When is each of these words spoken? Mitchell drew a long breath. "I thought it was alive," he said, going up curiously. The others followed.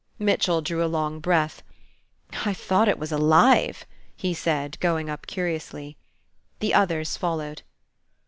Mitchell 0.17 0.63
drew 0.63 0.83
a 0.83 0.89
long 0.89 1.19
breath. 1.19 1.61
"I 2.43 2.55
thought 2.55 2.87
it 2.89 2.97
was 2.97 3.11
alive," 3.11 3.85
he 4.15 4.33
said, 4.33 4.79
going 4.79 5.11
up 5.11 5.27
curiously. 5.27 5.95
The 6.57 6.73
others 6.73 7.17
followed. 7.17 7.61